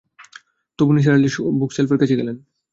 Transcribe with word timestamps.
তবু 0.79 0.91
নিসার 0.95 1.15
আলি 1.17 1.29
বুক 1.59 1.71
সেলফের 1.73 1.99
কাছে 2.01 2.15
গেলেন। 2.19 2.37